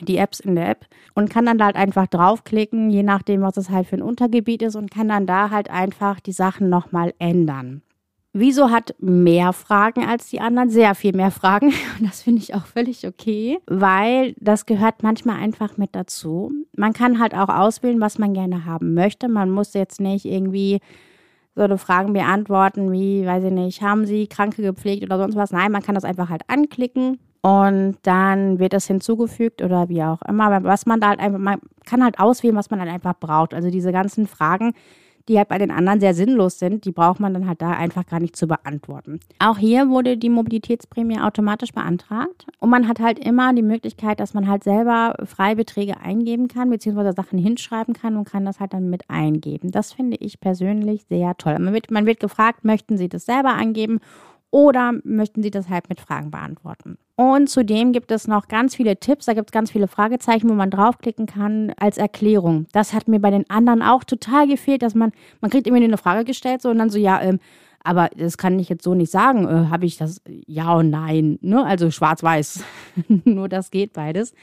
die 0.01 0.17
Apps 0.17 0.41
in 0.41 0.57
der 0.57 0.69
App 0.71 0.87
und 1.15 1.31
kann 1.31 1.47
dann 1.47 1.59
da 1.59 1.67
halt 1.67 1.77
einfach 1.77 2.07
draufklicken, 2.07 2.91
je 2.91 3.03
nachdem, 3.03 3.43
was 3.43 3.57
es 3.57 3.71
halt 3.71 3.87
für 3.87 3.97
ein 3.97 4.03
Untergebiet 4.03 4.63
ist 4.63 4.77
und 4.77 4.91
kann 4.91 5.09
dann 5.09 5.27
da 5.27 5.51
halt 5.51 5.71
einfach 5.71 6.21
die 6.21 6.33
Sachen 6.33 6.69
nochmal 6.69 7.15
ändern. 7.19 7.83
Wieso 8.37 8.73
hat 8.73 8.97
mehr 8.99 9.53
Fragen 9.53 10.05
als 10.05 10.29
die 10.29 10.41
anderen? 10.41 10.69
Sehr 10.69 10.97
viel 10.97 11.15
mehr 11.15 11.31
Fragen. 11.31 11.69
Und 11.99 12.09
das 12.09 12.23
finde 12.23 12.43
ich 12.43 12.53
auch 12.53 12.67
völlig 12.67 13.07
okay, 13.07 13.61
weil 13.67 14.35
das 14.41 14.67
gehört 14.67 15.05
manchmal 15.05 15.37
einfach 15.37 15.77
mit 15.77 15.95
dazu. 15.95 16.51
Man 16.77 16.93
kann 16.93 17.21
halt 17.21 17.33
auch 17.33 17.49
auswählen, 17.49 18.01
was 18.01 18.19
man 18.19 18.35
gerne 18.35 18.67
haben 18.67 18.93
möchte. 18.93 19.29
Man 19.29 19.51
muss 19.51 19.73
jetzt 19.73 20.01
nicht 20.01 20.25
irgendwie 20.25 20.81
so 21.55 21.63
eine 21.63 21.79
Fragen 21.79 22.13
beantworten 22.13 22.91
wie, 22.91 23.25
weiß 23.25 23.45
ich 23.45 23.53
nicht, 23.53 23.83
haben 23.83 24.05
Sie 24.05 24.27
Kranke 24.27 24.63
gepflegt 24.63 25.05
oder 25.05 25.19
sonst 25.19 25.37
was. 25.37 25.53
Nein, 25.53 25.71
man 25.71 25.83
kann 25.83 25.95
das 25.95 26.05
einfach 26.05 26.29
halt 26.29 26.43
anklicken 26.49 27.21
und 27.41 27.99
dann 28.03 28.59
wird 28.59 28.73
das 28.73 28.89
hinzugefügt 28.89 29.63
oder 29.63 29.89
wie 29.89 30.03
auch 30.03 30.23
immer. 30.23 30.65
Was 30.65 30.87
man 30.87 30.99
da 30.99 31.11
halt 31.11 31.21
einfach, 31.21 31.39
man 31.39 31.61
kann 31.87 32.03
halt 32.03 32.19
auswählen, 32.19 32.57
was 32.57 32.71
man 32.71 32.81
halt 32.81 32.91
einfach 32.91 33.15
braucht. 33.15 33.55
Also 33.55 33.71
diese 33.71 33.93
ganzen 33.93 34.27
Fragen, 34.27 34.73
die 35.29 35.39
halt 35.39 35.49
bei 35.49 35.59
den 35.59 35.71
anderen 35.71 36.01
sehr 36.01 36.15
sinnlos 36.15 36.59
sind, 36.59 36.85
die 36.85 36.93
braucht 36.93 37.21
man 37.21 37.33
dann 37.35 37.49
halt 37.49 37.63
da 37.63 37.71
einfach 37.71 38.07
gar 38.07 38.21
nicht 38.21 38.37
zu 38.37 38.47
beantworten. 38.47 39.21
Auch 39.39 39.59
hier 39.59 39.89
wurde 39.89 40.17
die 40.17 40.29
Mobilitätsprämie 40.29 41.21
automatisch 41.21 41.73
beantragt 41.73 42.47
und 42.61 42.71
man 42.71 42.89
hat 42.89 43.01
halt 43.01 43.19
immer 43.19 43.53
die 43.55 43.63
Möglichkeit, 43.63 44.21
dass 44.21 44.35
man 44.35 44.49
halt 44.49 44.65
selber 44.65 45.15
Freibeträge 45.25 46.01
eingeben 46.01 46.49
kann, 46.49 46.71
beziehungsweise 46.71 47.13
Sachen 47.13 47.39
hinschreiben 47.39 47.95
kann 47.95 48.17
und 48.17 48.29
kann 48.29 48.45
das 48.45 48.61
halt 48.61 48.75
dann 48.75 48.91
mit 48.91 49.09
eingeben. 49.09 49.71
Das 49.71 49.93
finde 49.93 50.17
ich 50.21 50.41
persönlich 50.41 51.05
sehr 51.09 51.37
toll. 51.37 51.59
Man 51.59 51.73
wird, 51.73 51.91
man 51.91 52.07
wird 52.07 52.21
gefragt, 52.21 52.65
möchten 52.65 52.99
Sie 52.99 53.09
das 53.09 53.25
selber 53.25 53.55
angeben 53.55 54.01
oder 54.55 54.93
möchten 55.03 55.43
Sie 55.43 55.51
das 55.51 55.69
halt 55.69 55.89
mit 55.89 56.01
Fragen 56.01 56.31
beantworten? 56.31 56.97
Und 57.17 57.51
zudem 57.51 57.91
gibt 57.91 58.13
es 58.13 58.29
noch 58.29 58.47
ganz 58.47 58.77
viele 58.77 58.97
Tipps, 58.97 59.27
da 59.27 59.35
gibt 59.35 59.49
es 59.49 59.53
ganz 59.53 59.73
viele 59.73 59.89
Fragezeichen, 59.89 60.49
wo 60.49 60.55
man 60.55 60.71
draufklicken 60.71 61.27
kann 61.27 61.73
als 61.77 61.99
Erklärung. 61.99 62.67
Das 62.71 62.93
hat 62.93 63.09
mir 63.09 63.19
bei 63.19 63.33
den 63.33 63.51
anderen 63.51 63.83
auch 63.83 64.05
total 64.05 64.47
gefehlt, 64.47 64.83
dass 64.83 64.95
man, 64.95 65.11
man 65.41 65.51
kriegt 65.51 65.67
immer 65.67 65.79
eine 65.79 65.99
Frage 65.99 66.25
gestellt 66.25 66.63
so 66.63 66.71
und 66.71 66.79
dann 66.79 66.89
so, 66.89 67.01
ja, 67.01 67.21
ähm, 67.21 67.41
aber 67.83 68.11
das 68.17 68.39
kann 68.39 68.57
ich 68.61 68.69
jetzt 68.69 68.85
so 68.85 68.95
nicht 68.95 69.11
sagen. 69.11 69.49
Äh, 69.49 69.71
Habe 69.71 69.87
ich 69.87 69.97
das 69.97 70.23
ja 70.47 70.73
und 70.73 70.89
nein, 70.89 71.37
ne? 71.43 71.67
Also 71.67 71.91
schwarz-weiß. 71.91 72.63
Nur 73.25 73.49
das 73.49 73.73
geht 73.73 73.93
beides. 73.93 74.35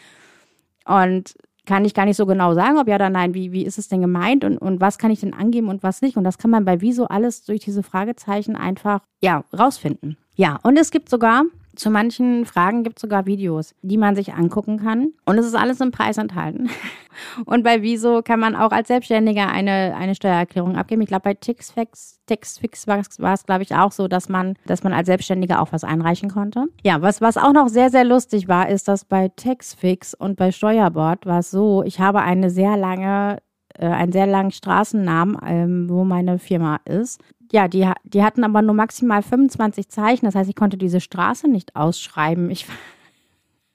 Und 0.85 1.35
kann 1.71 1.85
ich 1.85 1.93
gar 1.93 2.03
nicht 2.03 2.17
so 2.17 2.25
genau 2.25 2.53
sagen, 2.53 2.77
ob 2.79 2.89
ja 2.89 2.95
oder 2.95 3.09
nein, 3.09 3.33
wie, 3.33 3.53
wie 3.53 3.63
ist 3.63 3.77
es 3.77 3.87
denn 3.87 4.01
gemeint 4.01 4.43
und, 4.43 4.57
und 4.57 4.81
was 4.81 4.97
kann 4.97 5.09
ich 5.09 5.21
denn 5.21 5.33
angeben 5.33 5.69
und 5.69 5.83
was 5.83 6.01
nicht. 6.01 6.17
Und 6.17 6.25
das 6.25 6.37
kann 6.37 6.51
man 6.51 6.65
bei 6.65 6.81
Wieso 6.81 7.07
alles 7.07 7.45
durch 7.45 7.61
diese 7.61 7.81
Fragezeichen 7.81 8.57
einfach, 8.57 8.99
ja, 9.21 9.45
rausfinden. 9.57 10.17
Ja, 10.35 10.59
und 10.63 10.77
es 10.77 10.91
gibt 10.91 11.07
sogar 11.07 11.43
zu 11.75 11.89
manchen 11.89 12.45
Fragen 12.45 12.83
gibt 12.83 12.97
es 12.97 13.01
sogar 13.01 13.25
Videos, 13.25 13.73
die 13.81 13.97
man 13.97 14.15
sich 14.15 14.33
angucken 14.33 14.77
kann. 14.77 15.13
Und 15.25 15.37
es 15.37 15.45
ist 15.45 15.55
alles 15.55 15.79
im 15.79 15.91
Preis 15.91 16.17
enthalten. 16.17 16.69
Und 17.45 17.63
bei 17.63 17.81
Wieso 17.81 18.21
kann 18.21 18.39
man 18.39 18.55
auch 18.55 18.71
als 18.71 18.87
Selbstständiger 18.87 19.49
eine, 19.49 19.95
eine 19.95 20.15
Steuererklärung 20.15 20.75
abgeben. 20.75 21.01
Ich 21.01 21.07
glaube, 21.07 21.23
bei 21.23 21.33
Tixfix, 21.33 22.19
Tixfix 22.25 22.87
war, 22.87 22.99
es, 22.99 23.45
glaube 23.45 23.63
ich, 23.63 23.75
auch 23.75 23.91
so, 23.91 24.07
dass 24.07 24.29
man, 24.29 24.55
dass 24.65 24.83
man 24.83 24.93
als 24.93 25.07
Selbstständiger 25.07 25.61
auch 25.61 25.71
was 25.71 25.83
einreichen 25.83 26.29
konnte. 26.29 26.65
Ja, 26.83 27.01
was, 27.01 27.21
was 27.21 27.37
auch 27.37 27.53
noch 27.53 27.67
sehr, 27.67 27.89
sehr 27.89 28.03
lustig 28.03 28.47
war, 28.47 28.69
ist, 28.69 28.87
dass 28.87 29.05
bei 29.05 29.29
Taxfix 29.29 30.13
und 30.13 30.35
bei 30.37 30.51
Steuerbord 30.51 31.25
war 31.25 31.39
es 31.39 31.51
so, 31.51 31.83
ich 31.83 31.99
habe 31.99 32.21
eine 32.21 32.49
sehr 32.49 32.77
lange 32.77 33.39
äh, 33.81 33.87
einen 33.87 34.11
sehr 34.11 34.27
langen 34.27 34.51
Straßennamen, 34.51 35.37
ähm, 35.45 35.89
wo 35.89 36.03
meine 36.03 36.39
Firma 36.39 36.79
ist 36.85 37.19
ja, 37.51 37.67
die, 37.67 37.89
die 38.03 38.23
hatten 38.23 38.43
aber 38.43 38.61
nur 38.61 38.75
maximal 38.75 39.21
25 39.21 39.89
Zeichen. 39.89 40.25
Das 40.25 40.35
heißt, 40.35 40.49
ich 40.49 40.55
konnte 40.55 40.77
diese 40.77 41.01
Straße 41.01 41.49
nicht 41.49 41.75
ausschreiben. 41.75 42.49
Ich 42.49 42.65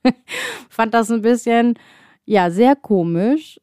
fand 0.68 0.94
das 0.94 1.10
ein 1.10 1.22
bisschen, 1.22 1.74
ja, 2.24 2.50
sehr 2.50 2.74
komisch. 2.74 3.60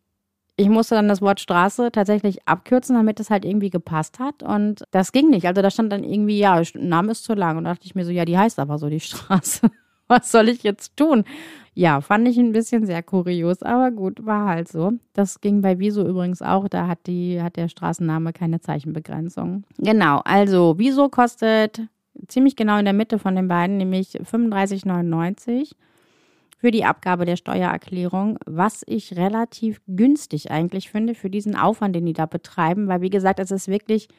Ich 0.56 0.70
musste 0.70 0.94
dann 0.94 1.08
das 1.08 1.22
Wort 1.22 1.40
Straße 1.40 1.92
tatsächlich 1.92 2.48
abkürzen, 2.48 2.96
damit 2.96 3.20
es 3.20 3.32
halt 3.32 3.44
irgendwie 3.44 3.72
gepasst 3.72 4.20
hat. 4.20 4.44
Und 4.44 4.84
das 4.92 5.12
ging 5.12 5.30
nicht. 5.30 5.48
Also 5.48 5.64
da 5.64 5.72
stand 5.72 5.92
dann 5.92 6.04
irgendwie, 6.04 6.38
ja, 6.38 6.62
Name 6.76 7.12
ist 7.12 7.24
zu 7.24 7.34
lang. 7.34 7.58
Und 7.58 7.64
da 7.64 7.72
dachte 7.72 7.88
ich 7.88 7.96
mir 7.96 8.06
so, 8.06 8.12
ja, 8.12 8.26
die 8.26 8.38
heißt 8.38 8.60
aber 8.60 8.78
so, 8.78 8.90
die 8.90 9.00
Straße. 9.00 9.72
Was 10.14 10.32
soll 10.32 10.50
ich 10.50 10.62
jetzt 10.62 10.96
tun? 10.96 11.24
Ja, 11.74 12.02
fand 12.02 12.28
ich 12.28 12.38
ein 12.38 12.52
bisschen 12.52 12.86
sehr 12.86 13.02
kurios, 13.02 13.64
aber 13.64 13.90
gut, 13.90 14.24
war 14.24 14.48
halt 14.48 14.68
so. 14.68 14.92
Das 15.14 15.42
ging 15.42 15.64
bei 15.64 15.80
Wieso 15.80 16.08
übrigens 16.08 16.44
auch, 16.44 16.68
da 16.68 16.88
hat, 16.88 17.08
die, 17.08 17.42
hat 17.42 17.56
der 17.56 17.68
Straßenname 17.68 18.32
keine 18.32 18.62
Zeichenbegrenzung. 18.62 19.64
Genau, 19.80 20.22
also 20.24 20.76
Wieso 20.78 21.10
kostet 21.10 21.82
ziemlich 22.28 22.56
genau 22.56 22.78
in 22.78 22.86
der 22.86 22.94
Mitte 22.94 23.18
von 23.18 23.36
den 23.36 23.48
beiden, 23.48 23.78
nämlich 23.78 24.20
35,99 24.20 25.72
für 26.60 26.70
die 26.70 26.86
Abgabe 26.86 27.26
der 27.26 27.38
Steuererklärung, 27.38 28.38
was 28.46 28.84
ich 28.86 29.18
relativ 29.18 29.82
günstig 29.88 30.52
eigentlich 30.52 30.92
finde 30.92 31.16
für 31.16 31.32
diesen 31.32 31.56
Aufwand, 31.56 31.96
den 31.96 32.06
die 32.06 32.14
da 32.14 32.28
betreiben, 32.28 32.88
weil 32.88 33.02
wie 33.02 33.10
gesagt, 33.10 33.40
es 33.40 33.50
ist 33.50 33.68
wirklich 33.68 34.10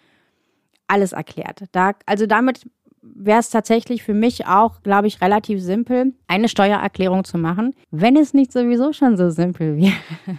alles 0.88 1.12
erklärt. 1.12 1.64
Da, 1.70 1.92
also 2.04 2.26
damit 2.26 2.68
wäre 3.14 3.40
es 3.40 3.50
tatsächlich 3.50 4.02
für 4.02 4.14
mich 4.14 4.46
auch, 4.46 4.82
glaube 4.82 5.06
ich, 5.06 5.20
relativ 5.20 5.60
simpel, 5.60 6.14
eine 6.26 6.48
Steuererklärung 6.48 7.24
zu 7.24 7.38
machen, 7.38 7.74
wenn 7.90 8.16
es 8.16 8.34
nicht 8.34 8.52
sowieso 8.52 8.92
schon 8.92 9.16
so 9.16 9.30
simpel 9.30 9.76
wäre. 9.76 9.94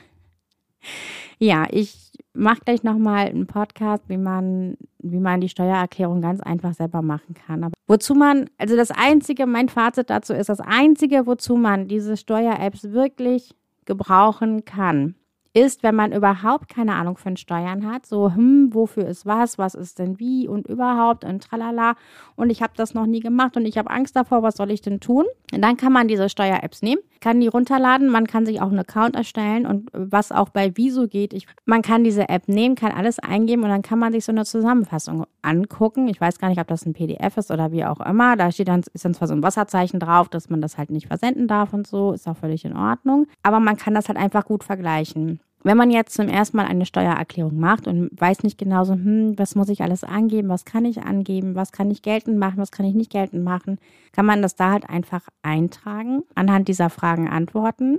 ja, 1.40 1.68
ich 1.72 2.12
mache 2.34 2.62
gleich 2.66 2.84
nochmal 2.84 3.28
einen 3.28 3.48
Podcast, 3.48 4.04
wie 4.08 4.18
man, 4.18 4.78
wie 5.00 5.20
man 5.20 5.42
die 5.42 5.50
Steuererklärung 5.50 6.22
ganz 6.22 6.42
einfach 6.42 6.74
selber 6.74 7.02
machen 7.02 7.34
kann. 7.34 7.64
Aber 7.64 7.74
wozu 7.88 8.14
man, 8.14 8.50
also 8.58 8.76
das 8.76 8.92
Einzige, 8.92 9.46
mein 9.46 9.70
Fazit 9.70 10.10
dazu 10.10 10.34
ist, 10.34 10.50
das 10.50 10.60
Einzige, 10.60 11.26
wozu 11.28 11.56
man 11.56 11.88
diese 11.88 12.18
Steuer-Apps 12.18 12.92
wirklich 12.92 13.56
gebrauchen 13.86 14.66
kann, 14.66 15.16
ist, 15.56 15.84
wenn 15.84 15.96
man 15.96 16.12
überhaupt 16.12 16.68
keine 16.68 16.96
Ahnung 16.96 17.18
von 17.18 17.38
Steuern 17.38 17.90
hat, 17.90 18.06
so, 18.06 18.36
hm, 18.36 18.74
wofür 18.74 19.08
ist 19.08 19.26
was, 19.26 19.58
was 19.58 19.74
ist 19.74 20.00
denn 20.00 20.20
wie 20.20 20.50
und 20.50 20.68
überhaupt 20.68 21.24
und 21.24 21.42
tralala 21.44 21.96
und 22.36 22.50
ich 22.50 22.62
habe 22.62 22.74
das 22.76 22.94
noch 22.94 23.06
nie 23.06 23.22
gemacht 23.22 23.56
und 23.56 23.66
ich 23.66 23.78
habe 23.78 23.90
Angst 23.90 24.18
davor, 24.18 24.44
was 24.44 24.58
soll 24.58 24.70
ich 24.70 24.82
denn 24.82 25.00
tun? 25.00 25.26
Und 25.54 25.62
dann 25.62 25.78
kann 25.78 25.94
man 25.94 26.10
diese 26.10 26.28
Steuer-Apps 26.28 26.82
nehmen, 26.82 27.02
kann 27.22 27.40
die 27.40 27.48
runterladen, 27.48 28.10
man 28.10 28.28
kann 28.28 28.46
sich 28.46 28.60
auch 28.60 28.68
einen 28.68 28.80
Account 28.80 29.16
erstellen 29.16 29.66
und 29.66 29.90
was 29.94 30.34
auch 30.34 30.50
bei 30.50 30.76
Wieso 30.76 31.08
geht, 31.08 31.34
ich, 31.34 31.48
man 31.64 31.82
kann 31.82 32.04
diese 32.04 32.28
App 32.28 32.50
nehmen, 32.50 32.76
kann 32.76 32.92
alles 32.92 33.20
eingeben 33.20 33.64
und 33.64 33.70
dann 33.70 33.82
kann 33.82 33.98
man 33.98 34.12
sich 34.12 34.26
so 34.26 34.34
eine 34.34 34.44
Zusammenfassung 34.44 35.26
angucken. 35.42 36.10
Ich 36.10 36.20
weiß 36.20 36.38
gar 36.38 36.50
nicht, 36.50 36.60
ob 36.60 36.68
das 36.68 36.86
ein 36.86 36.94
PDF 36.94 37.38
ist 37.38 37.52
oder 37.52 37.72
wie 37.72 37.86
auch 37.86 38.02
immer. 38.02 38.36
Da 38.36 38.52
steht 38.52 38.68
dann, 38.68 38.84
ist 38.94 39.06
dann 39.06 39.14
zwar 39.14 39.30
so 39.30 39.34
ein 39.34 39.44
Wasserzeichen 39.44 40.02
drauf, 40.02 40.28
dass 40.28 40.50
man 40.50 40.62
das 40.62 40.78
halt 40.78 40.90
nicht 40.90 41.08
versenden 41.08 41.48
darf 41.48 41.74
und 41.74 41.88
so, 41.88 42.12
ist 42.12 42.28
auch 42.28 42.36
völlig 42.36 42.66
in 42.66 42.76
Ordnung. 42.76 43.28
Aber 43.44 43.62
man 43.62 43.78
kann 43.78 43.94
das 43.94 44.10
halt 44.10 44.18
einfach 44.18 44.46
gut 44.46 44.64
vergleichen. 44.64 45.40
Wenn 45.66 45.78
man 45.78 45.90
jetzt 45.90 46.14
zum 46.14 46.28
ersten 46.28 46.58
Mal 46.58 46.68
eine 46.68 46.86
Steuererklärung 46.86 47.58
macht 47.58 47.88
und 47.88 48.12
weiß 48.22 48.44
nicht 48.44 48.60
genau 48.60 48.84
so, 48.84 48.94
hm, 48.94 49.34
was 49.40 49.56
muss 49.56 49.70
ich 49.70 49.82
alles 49.82 50.04
angeben, 50.04 50.48
was 50.48 50.64
kann 50.64 50.86
ich 50.86 51.02
angeben, 51.02 51.56
was 51.56 51.72
kann 51.72 51.90
ich 51.90 52.04
geltend 52.04 52.38
machen, 52.38 52.58
was 52.60 52.70
kann 52.70 52.86
ich 52.86 52.94
nicht 52.94 53.12
geltend 53.12 53.44
machen, 53.44 53.80
kann 54.12 54.28
man 54.28 54.44
das 54.44 54.56
da 54.56 54.74
halt 54.74 54.88
einfach 54.88 55.28
eintragen, 55.42 56.22
anhand 56.36 56.68
dieser 56.68 56.92
Fragen 56.92 57.28
antworten 57.28 57.98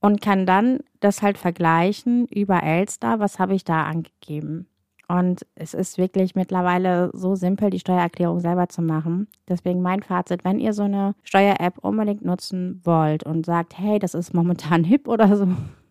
und 0.00 0.20
kann 0.20 0.46
dann 0.46 0.80
das 0.98 1.22
halt 1.22 1.38
vergleichen 1.38 2.26
über 2.26 2.60
Elster, 2.60 3.20
was 3.20 3.38
habe 3.38 3.54
ich 3.54 3.62
da 3.62 3.84
angegeben. 3.84 4.66
Und 5.06 5.46
es 5.54 5.74
ist 5.74 5.96
wirklich 5.96 6.34
mittlerweile 6.34 7.10
so 7.12 7.36
simpel, 7.36 7.70
die 7.70 7.78
Steuererklärung 7.78 8.40
selber 8.40 8.68
zu 8.68 8.82
machen. 8.82 9.28
Deswegen 9.48 9.80
mein 9.80 10.02
Fazit, 10.02 10.44
wenn 10.44 10.58
ihr 10.58 10.72
so 10.72 10.82
eine 10.82 11.14
Steuer-App 11.22 11.78
unbedingt 11.78 12.24
nutzen 12.24 12.80
wollt 12.82 13.22
und 13.22 13.46
sagt, 13.46 13.78
hey, 13.78 14.00
das 14.00 14.14
ist 14.14 14.34
momentan 14.34 14.82
hip 14.84 15.06
oder 15.06 15.36
so, 15.36 15.46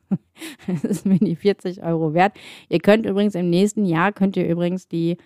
Es 0.68 0.84
ist 0.84 1.06
mir 1.06 1.20
die 1.20 1.36
40 1.36 1.84
Euro 1.84 2.14
wert. 2.14 2.34
Ihr 2.70 2.80
könnt 2.80 3.06
übrigens 3.06 3.36
im 3.36 3.50
nächsten 3.50 3.86
Jahr, 3.86 4.12
könnt 4.12 4.38
ihr 4.38 4.48
übrigens 4.48 4.88
die, 4.88 5.18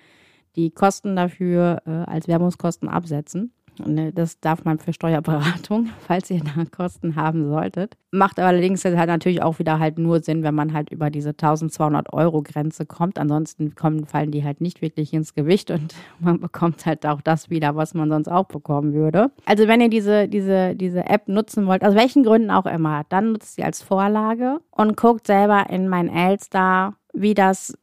die 0.55 0.71
Kosten 0.71 1.15
dafür 1.15 1.81
äh, 1.85 1.89
als 1.89 2.27
Werbungskosten 2.27 2.89
absetzen. 2.89 3.53
Ne, 3.79 4.11
das 4.13 4.39
darf 4.39 4.65
man 4.65 4.77
für 4.77 4.93
Steuerberatung, 4.93 5.89
falls 6.07 6.29
ihr 6.29 6.41
da 6.41 6.63
Kosten 6.65 7.15
haben 7.15 7.49
solltet. 7.49 7.97
Macht 8.11 8.39
allerdings 8.39 8.85
halt 8.85 8.95
natürlich 8.95 9.41
auch 9.41 9.57
wieder 9.57 9.79
halt 9.79 9.97
nur 9.97 10.21
Sinn, 10.21 10.43
wenn 10.43 10.53
man 10.53 10.73
halt 10.73 10.91
über 10.91 11.09
diese 11.09 11.29
1200 11.29 12.13
Euro 12.13 12.43
Grenze 12.43 12.85
kommt. 12.85 13.17
Ansonsten 13.17 13.73
kommen, 13.73 14.05
fallen 14.05 14.31
die 14.31 14.43
halt 14.43 14.61
nicht 14.61 14.81
wirklich 14.81 15.13
ins 15.13 15.33
Gewicht 15.33 15.71
und 15.71 15.95
man 16.19 16.39
bekommt 16.39 16.85
halt 16.85 17.05
auch 17.05 17.21
das 17.21 17.49
wieder, 17.49 17.75
was 17.75 17.93
man 17.93 18.09
sonst 18.09 18.27
auch 18.27 18.45
bekommen 18.45 18.93
würde. 18.93 19.31
Also 19.45 19.67
wenn 19.67 19.81
ihr 19.81 19.89
diese, 19.89 20.27
diese, 20.27 20.75
diese 20.75 21.05
App 21.07 21.27
nutzen 21.27 21.65
wollt, 21.65 21.83
aus 21.83 21.95
welchen 21.95 22.23
Gründen 22.23 22.51
auch 22.51 22.65
immer, 22.65 23.03
dann 23.09 23.31
nutzt 23.33 23.55
sie 23.55 23.63
als 23.63 23.81
Vorlage 23.81 24.59
und 24.71 24.97
guckt 24.97 25.27
selber 25.27 25.69
in 25.69 25.87
mein 25.87 26.09
Elster, 26.09 26.95
wie 27.13 27.33
das 27.33 27.73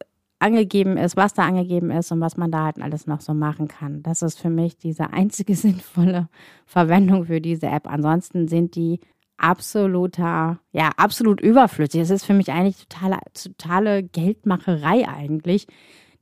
angegeben 0.40 0.96
ist, 0.96 1.16
was 1.16 1.34
da 1.34 1.46
angegeben 1.46 1.90
ist 1.90 2.10
und 2.10 2.20
was 2.20 2.36
man 2.36 2.50
da 2.50 2.64
halt 2.64 2.80
alles 2.80 3.06
noch 3.06 3.20
so 3.20 3.34
machen 3.34 3.68
kann. 3.68 4.02
Das 4.02 4.22
ist 4.22 4.38
für 4.38 4.50
mich 4.50 4.76
diese 4.76 5.10
einzige 5.12 5.54
sinnvolle 5.54 6.28
Verwendung 6.66 7.26
für 7.26 7.40
diese 7.40 7.66
App. 7.66 7.86
Ansonsten 7.86 8.48
sind 8.48 8.74
die 8.74 9.00
absoluter, 9.36 10.60
ja, 10.72 10.90
absolut 10.96 11.40
überflüssig. 11.40 12.00
Es 12.00 12.10
ist 12.10 12.24
für 12.24 12.34
mich 12.34 12.50
eigentlich 12.52 12.86
totale, 12.86 13.18
totale 13.34 14.02
Geldmacherei 14.02 15.08
eigentlich. 15.08 15.66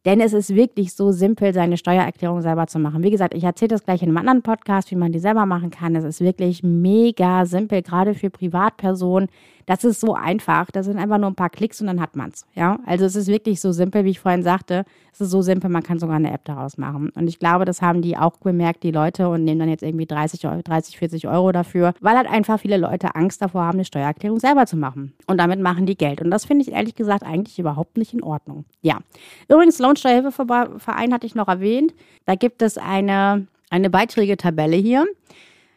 Denn 0.08 0.22
es 0.22 0.32
ist 0.32 0.54
wirklich 0.54 0.94
so 0.94 1.12
simpel, 1.12 1.52
seine 1.52 1.76
Steuererklärung 1.76 2.40
selber 2.40 2.66
zu 2.66 2.78
machen. 2.78 3.02
Wie 3.02 3.10
gesagt, 3.10 3.34
ich 3.34 3.44
erzähle 3.44 3.68
das 3.68 3.84
gleich 3.84 4.00
in 4.00 4.08
einem 4.08 4.16
anderen 4.16 4.40
Podcast, 4.40 4.90
wie 4.90 4.96
man 4.96 5.12
die 5.12 5.18
selber 5.18 5.44
machen 5.44 5.68
kann. 5.68 5.94
Es 5.96 6.02
ist 6.02 6.22
wirklich 6.22 6.62
mega 6.62 7.44
simpel, 7.44 7.82
gerade 7.82 8.14
für 8.14 8.30
Privatpersonen. 8.30 9.28
Das 9.68 9.84
ist 9.84 10.00
so 10.00 10.14
einfach. 10.14 10.70
Das 10.70 10.86
sind 10.86 10.96
einfach 10.96 11.18
nur 11.18 11.28
ein 11.28 11.34
paar 11.34 11.50
Klicks 11.50 11.82
und 11.82 11.88
dann 11.88 12.00
hat 12.00 12.16
man 12.16 12.30
es. 12.30 12.46
Ja? 12.54 12.78
Also 12.86 13.04
es 13.04 13.16
ist 13.16 13.26
wirklich 13.26 13.60
so 13.60 13.70
simpel, 13.70 14.06
wie 14.06 14.10
ich 14.10 14.18
vorhin 14.18 14.42
sagte. 14.42 14.86
Es 15.12 15.20
ist 15.20 15.30
so 15.30 15.42
simpel, 15.42 15.68
man 15.68 15.82
kann 15.82 15.98
sogar 15.98 16.16
eine 16.16 16.32
App 16.32 16.46
daraus 16.46 16.78
machen. 16.78 17.10
Und 17.10 17.28
ich 17.28 17.38
glaube, 17.38 17.66
das 17.66 17.82
haben 17.82 18.00
die 18.00 18.16
auch 18.16 18.38
bemerkt, 18.38 18.82
die 18.82 18.92
Leute, 18.92 19.28
und 19.28 19.44
nehmen 19.44 19.60
dann 19.60 19.68
jetzt 19.68 19.82
irgendwie 19.82 20.06
30, 20.06 20.40
30 20.40 20.96
40 20.96 21.28
Euro 21.28 21.52
dafür, 21.52 21.92
weil 22.00 22.16
halt 22.16 22.30
einfach 22.30 22.58
viele 22.58 22.78
Leute 22.78 23.14
Angst 23.14 23.42
davor 23.42 23.64
haben, 23.64 23.76
eine 23.76 23.84
Steuererklärung 23.84 24.40
selber 24.40 24.64
zu 24.64 24.78
machen. 24.78 25.12
Und 25.26 25.36
damit 25.36 25.60
machen 25.60 25.84
die 25.84 25.98
Geld. 25.98 26.22
Und 26.22 26.30
das 26.30 26.46
finde 26.46 26.62
ich 26.62 26.72
ehrlich 26.72 26.94
gesagt 26.94 27.22
eigentlich 27.22 27.58
überhaupt 27.58 27.98
nicht 27.98 28.14
in 28.14 28.22
Ordnung. 28.22 28.64
Ja. 28.80 29.00
Übrigens, 29.48 29.78
Lohnsteuerhilfeverein 30.04 31.12
hatte 31.12 31.26
ich 31.26 31.34
noch 31.34 31.48
erwähnt. 31.48 31.94
Da 32.24 32.34
gibt 32.34 32.62
es 32.62 32.78
eine, 32.78 33.46
eine 33.70 33.90
Beiträge-Tabelle 33.90 34.76
hier. 34.76 35.06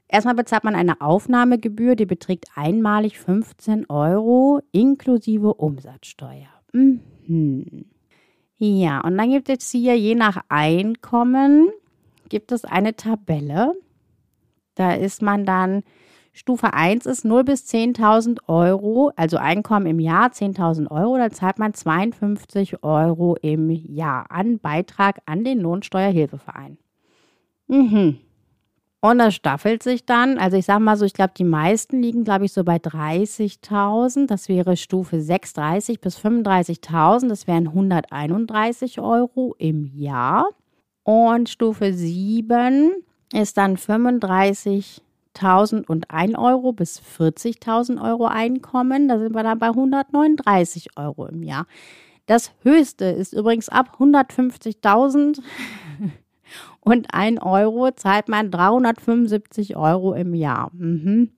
Erstmal 0.07 0.35
bezahlt 0.35 0.63
man 0.63 0.75
eine 0.75 0.99
Aufnahmegebühr, 0.99 1.95
die 1.95 2.05
beträgt 2.05 2.45
einmalig 2.55 3.19
15 3.19 3.89
Euro 3.89 4.61
inklusive 4.71 5.53
Umsatzsteuer. 5.53 6.49
Mhm. 6.73 7.85
Ja, 8.57 9.01
und 9.01 9.17
dann 9.17 9.31
gibt 9.31 9.49
es 9.49 9.71
hier 9.71 9.97
je 9.97 10.15
nach 10.15 10.43
Einkommen 10.49 11.69
gibt 12.29 12.53
es 12.53 12.63
eine 12.63 12.95
Tabelle. 12.95 13.73
Da 14.75 14.93
ist 14.93 15.21
man 15.21 15.45
dann, 15.45 15.83
Stufe 16.33 16.73
1 16.73 17.05
ist 17.05 17.25
0 17.25 17.43
bis 17.43 17.65
10.000 17.65 18.39
Euro, 18.47 19.11
also 19.15 19.37
Einkommen 19.37 19.85
im 19.85 19.99
Jahr 19.99 20.29
10.000 20.29 20.89
Euro, 20.89 21.17
da 21.17 21.29
zahlt 21.29 21.59
man 21.59 21.73
52 21.73 22.83
Euro 22.83 23.35
im 23.41 23.69
Jahr 23.69 24.31
an 24.31 24.59
Beitrag 24.59 25.21
an 25.25 25.43
den 25.43 25.59
Lohnsteuerhilfeverein. 25.59 26.77
Mhm. 27.67 28.19
Und 29.03 29.17
das 29.17 29.33
staffelt 29.33 29.81
sich 29.81 30.05
dann. 30.05 30.37
Also 30.37 30.57
ich 30.57 30.65
sage 30.65 30.79
mal 30.79 30.95
so, 30.95 31.05
ich 31.05 31.13
glaube, 31.13 31.33
die 31.35 31.43
meisten 31.43 32.01
liegen, 32.01 32.23
glaube 32.23 32.45
ich, 32.45 32.53
so 32.53 32.63
bei 32.63 32.75
30.000. 32.75 34.27
Das 34.27 34.47
wäre 34.47 34.77
Stufe 34.77 35.21
6, 35.21 35.53
30 35.53 35.99
bis 35.99 36.19
35.000. 36.19 37.27
Das 37.27 37.47
wären 37.47 37.67
131 37.69 38.99
Euro 38.99 39.55
im 39.57 39.85
Jahr. 39.85 40.47
Und 41.03 41.49
Stufe 41.49 41.93
7 41.93 42.91
ist 43.33 43.57
dann 43.57 43.77
35.001 45.37 46.37
Euro 46.37 46.73
bis 46.73 47.01
40.000 47.01 48.01
Euro 48.01 48.25
Einkommen. 48.25 49.07
Da 49.07 49.19
sind 49.19 49.33
wir 49.33 49.43
dann 49.43 49.59
bei 49.59 49.67
139 49.67 50.97
Euro 50.97 51.25
im 51.27 51.43
Jahr. 51.43 51.65
Das 52.25 52.51
höchste 52.63 53.05
ist 53.05 53.33
übrigens 53.33 53.69
ab 53.69 53.97
150.000 53.99 55.41
und 56.79 57.13
1 57.13 57.41
Euro 57.41 57.91
zahlt 57.91 58.29
man 58.29 58.51
375 58.51 59.75
Euro 59.75 60.13
im 60.13 60.33
Jahr. 60.33 60.71
Mhm. 60.73 61.31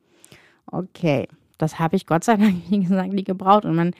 Okay, 0.65 1.27
das 1.57 1.79
habe 1.79 1.95
ich 1.95 2.05
Gott 2.05 2.23
sei 2.23 2.35
Dank, 2.35 2.55
wie 2.69 2.79
gesagt, 2.79 3.13
nie 3.13 3.23
gebraucht. 3.23 3.65
Und 3.65 3.75
man, 3.75 3.91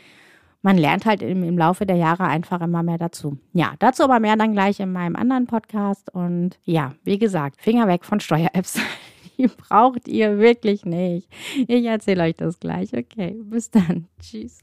man 0.61 0.77
lernt 0.77 1.05
halt 1.05 1.21
im, 1.21 1.43
im 1.43 1.57
Laufe 1.57 1.85
der 1.85 1.95
Jahre 1.95 2.25
einfach 2.25 2.61
immer 2.61 2.83
mehr 2.83 2.97
dazu. 2.97 3.37
Ja, 3.53 3.73
dazu 3.79 4.03
aber 4.03 4.19
mehr 4.19 4.35
dann 4.35 4.53
gleich 4.53 4.79
in 4.79 4.91
meinem 4.91 5.15
anderen 5.15 5.47
Podcast. 5.47 6.13
Und 6.13 6.59
ja, 6.63 6.93
wie 7.03 7.17
gesagt, 7.17 7.61
Finger 7.61 7.87
weg 7.87 8.05
von 8.05 8.19
Steuer-Apps. 8.19 8.79
Die 9.43 9.47
braucht 9.57 10.07
ihr 10.07 10.39
wirklich 10.39 10.85
nicht. 10.85 11.27
Ich 11.67 11.85
erzähle 11.85 12.23
euch 12.23 12.35
das 12.35 12.59
gleich. 12.59 12.93
Okay, 12.93 13.35
bis 13.43 13.69
dann. 13.69 14.07
Tschüss. 14.21 14.59